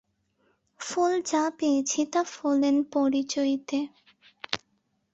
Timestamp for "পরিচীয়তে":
2.93-3.79